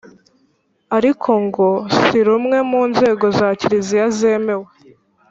ariko 0.97 1.29
ngo 1.45 1.67
si 1.99 2.17
rumwe 2.27 2.57
mu 2.71 2.81
nzego 2.91 3.25
za 3.37 3.47
kiliziya 3.59 4.07
zemewe 4.17 4.67